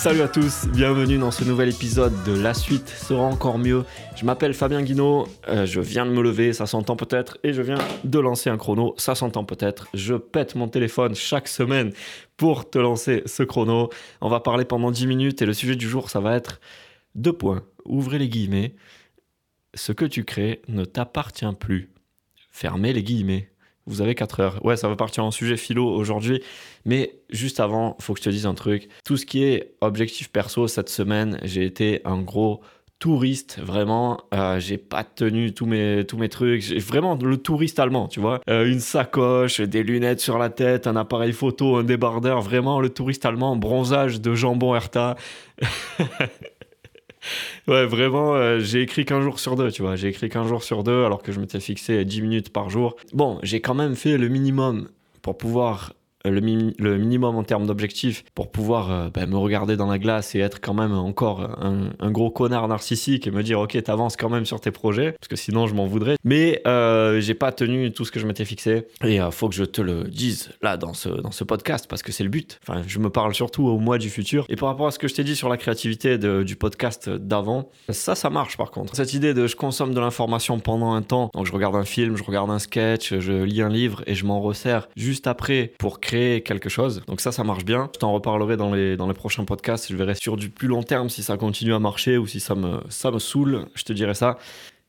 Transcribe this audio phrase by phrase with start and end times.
[0.00, 3.84] Salut à tous, bienvenue dans ce nouvel épisode de La suite sera encore mieux.
[4.16, 7.60] Je m'appelle Fabien Guinaud, euh, je viens de me lever, ça s'entend peut-être, et je
[7.60, 9.88] viens de lancer un chrono, ça s'entend peut-être.
[9.92, 11.92] Je pète mon téléphone chaque semaine
[12.38, 13.90] pour te lancer ce chrono.
[14.22, 16.62] On va parler pendant 10 minutes et le sujet du jour, ça va être
[17.14, 17.62] deux points.
[17.84, 18.76] Ouvrez les guillemets.
[19.74, 21.90] Ce que tu crées ne t'appartient plus.
[22.50, 23.49] Fermez les guillemets.
[23.90, 24.64] Vous avez 4 heures.
[24.64, 26.42] Ouais, ça va partir en sujet philo aujourd'hui.
[26.84, 28.88] Mais juste avant, faut que je te dise un truc.
[29.04, 32.60] Tout ce qui est objectif perso cette semaine, j'ai été un gros
[33.00, 34.20] touriste, vraiment.
[34.32, 36.62] Euh, j'ai pas tenu tous mes, tous mes trucs.
[36.62, 38.40] J'ai vraiment le touriste allemand, tu vois.
[38.48, 42.40] Euh, une sacoche, des lunettes sur la tête, un appareil photo, un débardeur.
[42.42, 45.16] Vraiment le touriste allemand, bronzage de jambon Hertha.
[47.68, 49.96] ouais, vraiment, euh, j'ai écrit qu'un jour sur deux, tu vois.
[49.96, 52.96] J'ai écrit qu'un jour sur deux alors que je m'étais fixé 10 minutes par jour.
[53.12, 54.88] Bon, j'ai quand même fait le minimum
[55.22, 55.92] pour pouvoir
[56.24, 60.40] le, minimum en termes d'objectifs pour pouvoir euh, ben, me regarder dans la glace et
[60.40, 64.44] être quand même encore un, gros connard narcissique et me dire ok t'avances quand même
[64.44, 66.16] sur tes projets parce que sinon je m'en voudrais.
[66.24, 69.54] Mais euh, j'ai pas tenu tout ce que je m'étais fixé et euh, faut que
[69.54, 72.58] je te le dise là dans ce, dans ce podcast parce que c'est le but.
[72.66, 74.44] Enfin je me parle surtout au mois du futur.
[74.48, 77.70] Et par rapport à ce que je t'ai dit sur la créativité du podcast d'avant
[77.88, 78.94] ça ça marche par contre.
[78.94, 81.30] Cette idée de je consomme de l'information pendant un temps.
[81.34, 84.26] Donc je regarde un film je regarde un sketch je lis un livre et je
[84.26, 87.02] m'en resserre juste après pour créer quelque chose.
[87.06, 87.90] Donc ça, ça marche bien.
[87.94, 89.90] Je t'en reparlerai dans les, dans les prochains podcasts.
[89.90, 92.54] Je verrai sur du plus long terme si ça continue à marcher ou si ça
[92.54, 93.66] me, ça me saoule.
[93.74, 94.38] Je te dirai ça.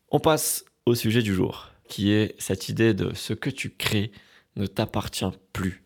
[0.09, 4.11] On passe au sujet du jour, qui est cette idée de ce que tu crées
[4.55, 5.83] ne t'appartient plus.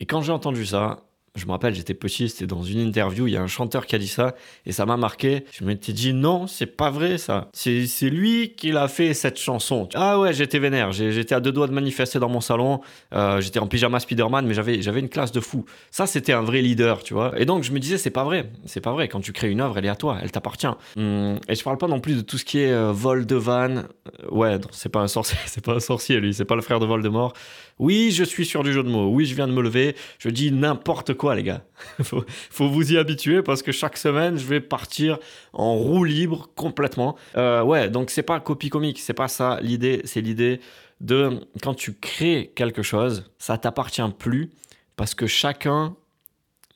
[0.00, 1.07] Et quand j'ai entendu ça,
[1.38, 3.94] je me rappelle, j'étais petit, c'était dans une interview, il y a un chanteur qui
[3.94, 4.34] a dit ça,
[4.66, 5.44] et ça m'a marqué.
[5.52, 7.48] Je m'étais dit, non, c'est pas vrai ça.
[7.52, 9.88] C'est lui qui l'a fait cette chanson.
[9.94, 12.80] Ah ouais, j'étais vénère, j'étais à deux doigts de manifester dans mon salon,
[13.14, 15.64] euh, j'étais en pyjama Spider-Man, mais j'avais une classe de fou.
[15.90, 17.32] Ça, c'était un vrai leader, tu vois.
[17.40, 19.08] Et donc, je me disais, c'est pas vrai, c'est pas vrai.
[19.08, 20.66] Quand tu crées une œuvre, elle est à toi, elle t'appartient.
[20.96, 23.36] Hum, et je parle pas non plus de tout ce qui est euh, vol de
[23.36, 23.76] van.
[23.76, 23.82] Euh,
[24.30, 26.86] ouais, c'est pas un sorcier, c'est pas un sorcier, lui, c'est pas le frère de
[26.86, 27.32] Voldemort.
[27.78, 29.08] Oui, je suis sur du jeu de mots.
[29.08, 29.94] Oui, je viens de me lever.
[30.18, 31.64] Je dis n'importe quoi, les gars.
[32.02, 35.18] faut, vous y habituer parce que chaque semaine, je vais partir
[35.52, 37.16] en roue libre complètement.
[37.36, 38.98] Euh, ouais, donc c'est pas copie comique.
[38.98, 39.58] C'est pas ça.
[39.60, 40.60] L'idée, c'est l'idée
[41.00, 44.50] de quand tu crées quelque chose, ça t'appartient plus
[44.96, 45.94] parce que chacun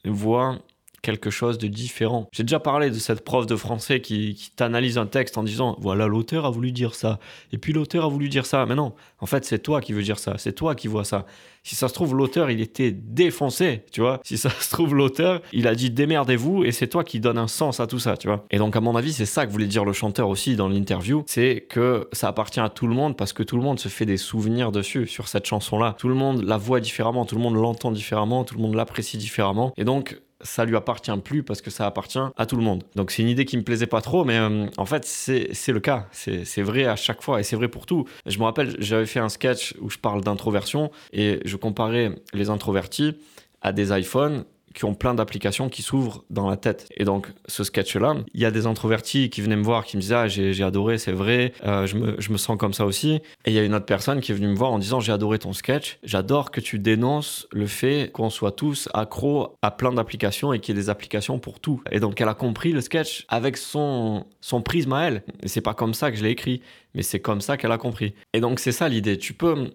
[0.04, 0.58] voit
[1.02, 2.28] quelque chose de différent.
[2.32, 6.06] J'ai déjà parlé de cette prof de français qui, t'analyse un texte en disant voilà
[6.06, 7.18] l'auteur a voulu dire ça
[7.52, 8.64] et puis l'auteur a voulu dire ça.
[8.66, 11.26] Mais non, en fait c'est toi qui veux dire ça, c'est toi qui vois ça.
[11.64, 14.20] Si ça se trouve l'auteur il était défoncé, tu vois.
[14.24, 17.48] Si ça se trouve l'auteur il a dit démerdez-vous et c'est toi qui donne un
[17.48, 18.44] sens à tout ça, tu vois.
[18.50, 21.24] Et donc à mon avis c'est ça que voulait dire le chanteur aussi dans l'interview,
[21.26, 24.06] c'est que ça appartient à tout le monde parce que tout le monde se fait
[24.06, 25.96] des souvenirs dessus sur cette chanson là.
[25.98, 29.16] Tout le monde la voit différemment, tout le monde l'entend différemment, tout le monde l'apprécie
[29.16, 32.84] différemment et donc ça lui appartient plus parce que ça appartient à tout le monde.
[32.96, 35.80] Donc c'est une idée qui me plaisait pas trop, mais euh, en fait c'est le
[35.80, 36.06] cas.
[36.12, 38.06] C'est vrai à chaque fois et c'est vrai pour tout.
[38.26, 42.50] Je me rappelle, j'avais fait un sketch où je parle d'introversion et je comparais les
[42.50, 43.16] introvertis
[43.60, 44.44] à des iPhones
[44.74, 46.88] qui ont plein d'applications qui s'ouvrent dans la tête.
[46.96, 50.02] Et donc, ce sketch-là, il y a des introvertis qui venaient me voir, qui me
[50.02, 53.20] disaient Ah, j'ai adoré, c'est vrai, euh, je, me, je, me, sens comme ça aussi.
[53.44, 55.12] Et il y a une autre personne qui est venue me voir en disant J'ai
[55.12, 59.92] adoré ton sketch, j'adore que tu dénonces le fait qu'on soit tous accros à plein
[59.92, 61.82] d'applications et qu'il y ait des applications pour tout.
[61.90, 65.22] Et donc, elle a compris le sketch avec son, son prisme à elle.
[65.42, 66.62] Et c'est pas comme ça que je l'ai écrit,
[66.94, 68.14] mais c'est comme ça qu'elle a compris.
[68.32, 69.18] Et donc, c'est ça l'idée.
[69.18, 69.70] Tu peux.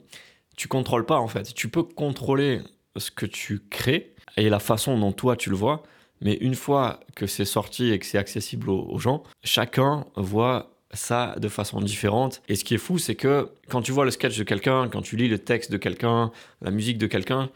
[0.56, 1.53] Tu contrôles pas en fait.
[1.53, 2.62] Tu peux contrôler
[2.97, 5.84] ce que tu crées et la façon dont toi tu le vois.
[6.22, 11.35] Mais une fois que c'est sorti et que c'est accessible aux, gens, chacun voit ça
[11.38, 12.41] de façon différente.
[12.47, 15.02] Et ce qui est fou, c'est que quand tu vois le sketch de quelqu'un, quand
[15.02, 16.31] tu lis le texte de quelqu'un,
[16.62, 17.50] la musique de quelqu'un,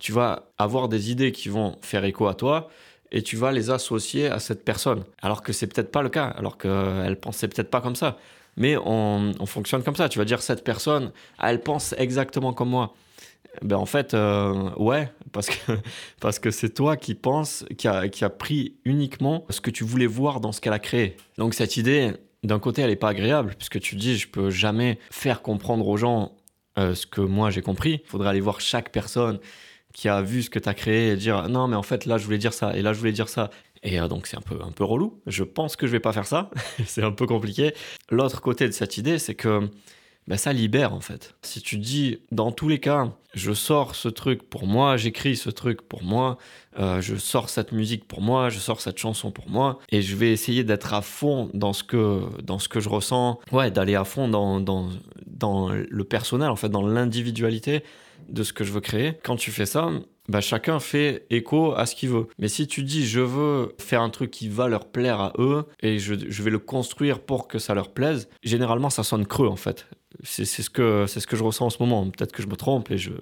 [0.00, 2.68] tu vas avoir des idées qui vont faire écho à toi
[3.12, 5.04] et tu vas les associer à cette personne.
[5.22, 8.18] Alors que c'est peut-être pas le cas, alors qu'elle pensait peut-être pas comme ça.
[8.56, 10.08] Mais on, on, fonctionne comme ça.
[10.08, 12.94] Tu vas dire cette personne, elle pense exactement comme moi.
[13.62, 15.72] Ben en fait, euh, ouais, parce que
[16.20, 19.84] parce que c'est toi qui penses, qui a, qui a pris uniquement ce que tu
[19.84, 21.16] voulais voir dans ce qu'elle a créé.
[21.38, 22.12] Donc cette idée,
[22.44, 25.96] d'un côté, elle est pas agréable, puisque tu dis, je peux jamais faire comprendre aux
[25.96, 26.32] gens
[26.78, 28.00] euh, ce que moi j'ai compris.
[28.04, 29.40] Il faudrait aller voir chaque personne
[29.92, 32.18] qui a vu ce que tu as créé et dire, non, mais en fait, là,
[32.18, 33.50] je voulais dire ça, et là, je voulais dire ça.
[33.82, 35.20] Et euh, donc c'est un peu, un peu relou.
[35.26, 36.50] Je pense que je vais pas faire ça.
[36.86, 37.74] c'est un peu compliqué.
[38.10, 39.68] L'autre côté de cette idée, c'est que
[40.28, 41.34] ben ça libère en fait.
[41.42, 45.48] Si tu dis, dans tous les cas, je sors ce truc pour moi, j'écris ce
[45.48, 46.36] truc pour moi,
[46.78, 50.14] euh, je sors cette musique pour moi, je sors cette chanson pour moi, et je
[50.16, 53.94] vais essayer d'être à fond dans ce que, dans ce que je ressens, ouais, d'aller
[53.94, 54.90] à fond dans, dans,
[55.26, 57.82] dans le personnel, en fait, dans l'individualité,
[58.28, 59.14] de ce que je veux créer.
[59.22, 59.90] Quand tu fais ça,
[60.28, 62.26] bah, chacun fait écho à ce qu'il veut.
[62.38, 65.64] Mais si tu dis je veux faire un truc qui va leur plaire à eux
[65.80, 69.48] et je, je vais le construire pour que ça leur plaise, généralement ça sonne creux
[69.48, 69.86] en fait.
[70.24, 72.08] C'est ce, que, ce que je ressens en ce moment.
[72.10, 73.12] Peut-être que je me trompe et je,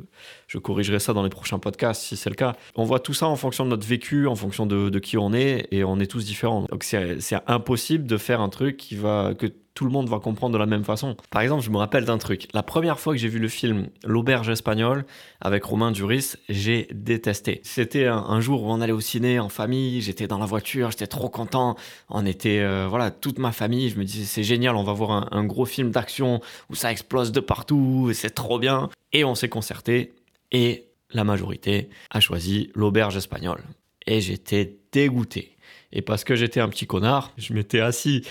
[0.47, 2.55] je corrigerai ça dans les prochains podcasts si c'est le cas.
[2.75, 5.33] On voit tout ça en fonction de notre vécu, en fonction de, de qui on
[5.33, 6.63] est et on est tous différents.
[6.71, 9.47] Donc c'est impossible de faire un truc qui va, que
[9.77, 11.17] tout le monde va comprendre de la même façon.
[11.31, 12.49] Par exemple, je me rappelle d'un truc.
[12.55, 15.05] La première fois que j'ai vu le film L'auberge espagnole
[15.43, 17.61] avec Romain Duris, j'ai détesté.
[17.63, 21.07] C'était un, jour où on allait au ciné en famille, j'étais dans la voiture, j'étais
[21.07, 21.77] trop content.
[22.09, 23.91] On était, euh, voilà, toute ma famille.
[23.91, 26.41] Je me disais, c'est génial, on va voir un, un gros film d'action
[26.71, 28.89] où ça explose de partout, c'est trop bien.
[29.13, 30.15] Et on s'est concerté
[30.53, 33.63] et la majorité a choisi L'auberge espagnole.
[34.07, 35.55] Et j'étais dégoûté.
[35.93, 38.23] Et parce que j'étais un petit connard, je m'étais assis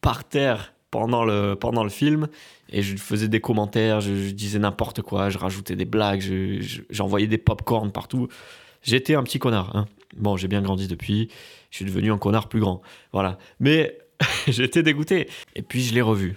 [0.00, 2.28] par terre pendant le, pendant le film
[2.70, 6.22] et je faisais des commentaires, je, disais n'importe quoi, je rajoutais des blagues,
[6.88, 8.28] j'envoyais des pop-corn partout.
[8.80, 9.74] J'étais un petit connard.
[9.74, 9.86] Hein.
[10.16, 11.30] Bon, j'ai bien grandi depuis,
[11.72, 12.80] je suis devenu un connard plus grand.
[13.12, 13.38] Voilà.
[13.58, 13.98] Mais
[14.46, 15.28] j'étais dégoûté.
[15.56, 16.36] Et puis je l'ai revu.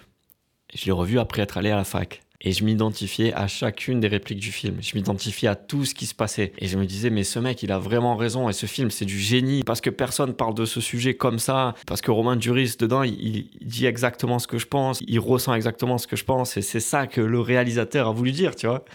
[0.74, 2.24] Je l'ai revu après être allé à la fac.
[2.42, 4.78] Et je m'identifiais à chacune des répliques du film.
[4.80, 6.54] Je m'identifiais à tout ce qui se passait.
[6.60, 8.48] Et je me disais, mais ce mec, il a vraiment raison.
[8.48, 9.64] Et ce film, c'est du génie.
[9.64, 11.74] Parce que personne parle de ce sujet comme ça.
[11.88, 15.00] Parce que Romain Duris, dedans, il, dit exactement ce que je pense.
[15.08, 16.58] Il ressent exactement ce que je pense.
[16.58, 18.86] Et c'est ça que le réalisateur a voulu dire, tu vois.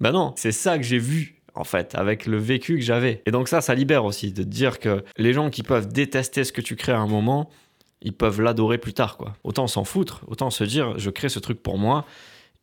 [0.00, 3.22] Ben non, c'est ça que j'ai vu en fait, avec le vécu que j'avais.
[3.26, 6.52] Et donc ça, ça libère aussi de dire que les gens qui peuvent détester ce
[6.52, 7.48] que tu crées à un moment,
[8.02, 9.34] ils peuvent l'adorer plus tard, quoi.
[9.44, 12.04] Autant s'en foutre, autant se dire, je crée ce truc pour moi,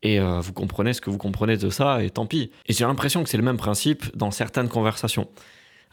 [0.04, 2.52] et euh, vous comprenez ce que vous comprenez de ça, et tant pis.
[2.68, 5.28] Et j'ai l'impression que c'est le même principe dans certaines conversations.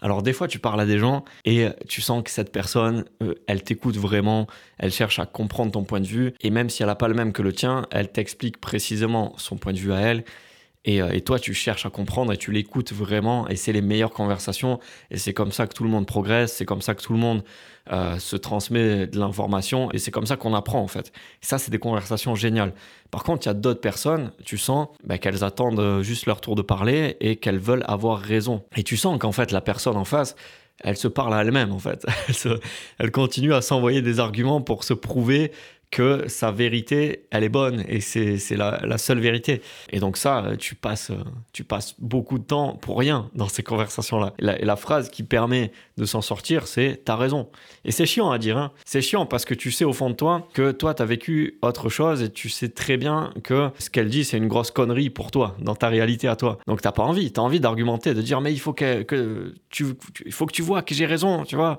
[0.01, 3.35] Alors des fois, tu parles à des gens et tu sens que cette personne, euh,
[3.47, 4.47] elle t'écoute vraiment,
[4.79, 7.15] elle cherche à comprendre ton point de vue, et même si elle n'a pas le
[7.15, 10.25] même que le tien, elle t'explique précisément son point de vue à elle,
[10.89, 13.49] euh, et, toi, tu cherches à comprendre et tu l'écoutes vraiment.
[13.49, 14.81] Et c'est les meilleures conversations.
[15.11, 16.55] Et c'est comme ça que tout le monde progresse.
[16.55, 17.43] C'est comme ça que tout le monde
[17.93, 19.91] euh, se transmet de l'information.
[19.93, 21.13] Et c'est comme ça qu'on apprend, en fait.
[21.41, 22.73] ça, c'est des conversations géniales.
[23.11, 26.41] Par contre, il y a d'autres personnes, tu sens bah, qu'elles attendent euh, juste leur
[26.41, 28.65] tour de parler et qu'elles veulent avoir raison.
[28.77, 30.37] Et tu sens qu'en fait, la personne en face,
[30.81, 32.07] elle se parle à elle-même, en fait.
[32.99, 35.51] Elle continue à s'envoyer des arguments pour se prouver
[35.91, 39.63] que sa vérité, elle est bonne et c'est la, la, seule vérité.
[39.91, 41.13] Et donc ça, tu passes,
[41.53, 44.35] tu passes beaucoup de temps pour rien dans ces conversations-là.
[44.39, 47.49] Et, la, phrase qui permet de s'en sortir, c'est «t'as raison».
[47.85, 48.73] Et c'est chiant à dire, hein.
[48.85, 51.89] c'est chiant parce que tu sais au fond de toi que toi, t'as vécu autre
[51.89, 55.31] chose et tu sais très bien que ce qu'elle dit, c'est une grosse connerie pour
[55.31, 56.59] toi, dans ta réalité à toi.
[56.67, 59.87] Donc t'as pas envie, t'as envie d'argumenter, de dire «mais il faut que, que tu,
[60.27, 61.79] il faut que tu vois que j'ai raison, tu vois»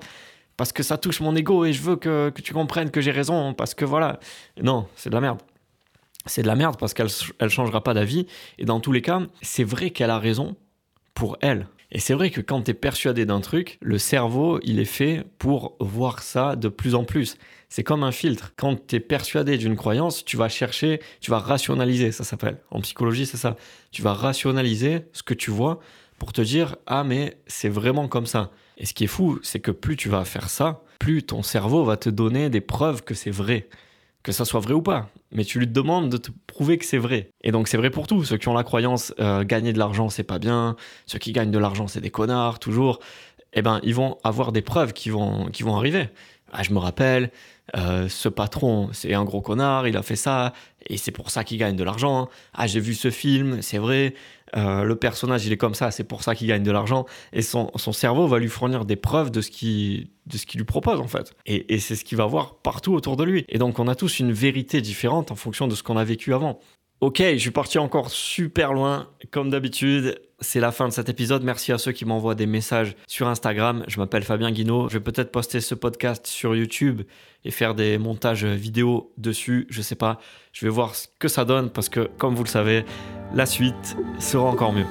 [0.60, 3.54] parce que ça touche mon ego et je veux que, tu comprennes que j'ai raison,
[3.54, 4.20] parce que voilà.
[4.62, 5.40] Non, c'est de la merde.
[6.26, 7.08] C'est de la merde parce qu'elle
[7.40, 8.26] ne changera pas d'avis.
[8.58, 10.56] Et dans tous les cas, c'est vrai qu'elle a raison
[11.14, 11.66] pour elle.
[11.92, 15.24] Et c'est vrai que quand tu es persuadé d'un truc, le cerveau, il est fait
[15.38, 17.38] pour voir ça de plus en plus.
[17.70, 18.52] C'est comme un filtre.
[18.58, 22.58] Quand tu es persuadé d'une croyance, tu vas chercher, tu vas rationaliser, ça s'appelle.
[22.70, 23.56] En psychologie, c'est ça.
[23.92, 25.80] Tu vas rationaliser ce que tu vois
[26.18, 28.50] pour te dire, ah mais c'est vraiment comme ça.
[28.80, 31.84] Et ce qui est fou, c'est que plus tu vas faire ça, plus ton cerveau
[31.84, 33.68] va te donner des preuves que c'est vrai.
[34.22, 35.10] Que ça soit vrai ou pas.
[35.32, 37.30] Mais tu lui demandes de te prouver que c'est vrai.
[37.44, 38.24] Et donc c'est vrai pour tous.
[38.24, 40.76] Ceux qui ont la croyance euh, gagner de l'argent, c'est pas bien.
[41.06, 43.00] Ceux qui gagnent de l'argent, c'est des connards, toujours.
[43.52, 46.08] Eh ben, ils vont avoir des preuves qui vont, qui vont arriver.
[46.52, 47.30] Ah, je me rappelle,
[47.76, 50.52] euh, ce patron, c'est un gros connard, il a fait ça,
[50.88, 52.28] et c'est pour ça qu'il gagne de l'argent.
[52.52, 54.14] Ah, j'ai vu ce film, c'est vrai.
[54.56, 57.06] Euh, le personnage, il est comme ça, c'est pour ça qu'il gagne de l'argent.
[57.32, 60.08] Et son, cerveau va lui fournir des preuves de ce qu'il
[60.54, 61.34] lui propose, en fait.
[61.46, 63.44] Et, et c'est ce qu'il va voir partout autour de lui.
[63.48, 66.34] Et donc, on a tous une vérité différente en fonction de ce qu'on a vécu
[66.34, 66.58] avant.
[67.00, 70.20] Ok, je suis parti encore super loin, comme d'habitude.
[70.40, 71.42] C'est la fin de cet épisode.
[71.42, 73.84] Merci à ceux qui m'envoient des messages sur Instagram.
[73.88, 74.90] Je m'appelle Fabien Guinaud.
[74.90, 77.00] Je vais peut-être poster ce podcast sur YouTube
[77.46, 79.66] et faire des montages vidéo dessus.
[79.70, 80.20] Je sais pas.
[80.52, 82.84] Je vais voir ce que ça donne parce que, comme vous le savez,
[83.34, 84.86] la suite sera encore mieux.